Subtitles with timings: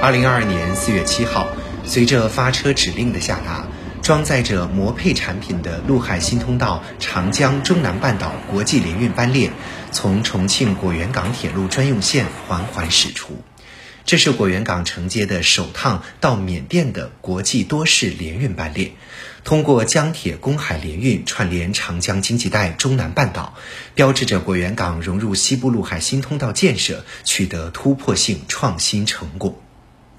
[0.00, 1.48] 二零二二年四月七号，
[1.84, 3.66] 随着发车指令的下达，
[4.02, 9.50] 装载着模配产品的陆海新通道长江中南半岛国际联运班列
[9.92, 13.42] 从重庆果园港铁路专用线缓缓驶出。
[14.04, 18.92] 这是果园港承接的首趟到缅甸的国际多式联运班列，
[19.42, 23.54] 通过江铁公海联运串联长江经济带中南半岛，
[23.94, 29.58] 标志着果园港融入西部陆海新通道建设取得突破性创新成果。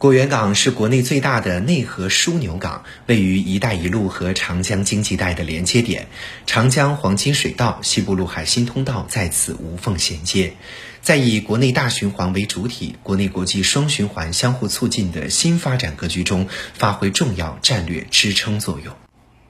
[0.00, 6.06] 果园港是国内最大的内河枢纽港，位于“一带一路”和长江经济带的连接点，
[6.46, 10.54] 长江黄金水道、西部陆海新通道在此无缝衔接。
[11.02, 18.94] 在以国内大循环为主体、国内国际双循环相互促进的新发展格局中，发挥重要战略支撑作用。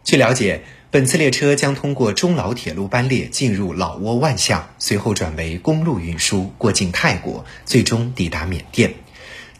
[0.02, 8.94] 据了解，本次列车将通过中老铁路班列进入老挝万象，随后转为公路运输，过境泰国，最终抵达缅甸。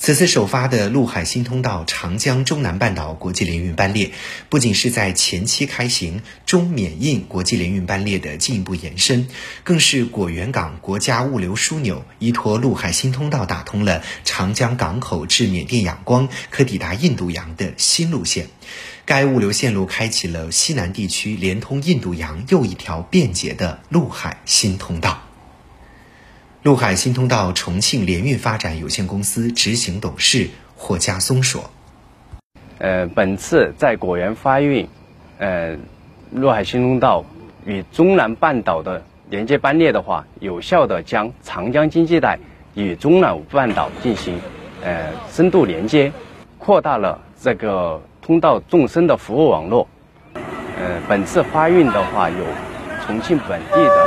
[0.03, 4.13] 此次首发的陆海新通道长江中南半岛国际联运班列，
[4.49, 9.29] 不仅是在前期开行中缅印国际联运班列的进一步延伸，
[9.63, 18.47] 更是果园港国家物流枢纽依托陆海新通道打通了长江港口至缅甸仰光，可抵达印度洋的新路线。
[19.05, 25.30] 该物流线路开启了西南地区连通印度洋又一条便捷的陆海新通道。
[26.63, 31.71] 陆海新通道重庆联运发展有限公司执行董事霍家松说
[32.77, 34.87] ：“呃，本次在果园发运，
[35.39, 35.75] 呃，
[36.31, 37.25] 陆海新通道
[37.65, 42.39] 与中南半岛的连接班列的话，有效的将长江经济带
[42.75, 44.39] 与中南半岛进行
[44.85, 46.13] 呃深度连接，
[46.59, 49.89] 扩大了这个通道纵深的服务网络。
[50.35, 52.45] 呃，本次发运的话，有
[53.07, 54.07] 重庆本地的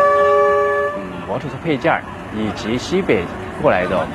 [0.98, 2.04] 嗯摩托车配件儿。”
[2.36, 3.24] 以及西北
[3.62, 4.08] 过来的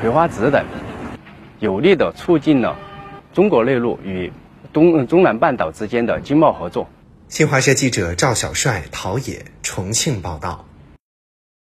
[0.00, 0.64] 葵花籽等，
[1.60, 2.76] 有力的促进了
[3.32, 4.32] 中国内陆与
[4.72, 6.88] 东中南半岛之间的经贸合作。
[7.28, 10.64] 新华社记者赵小帅、陶冶重庆报道。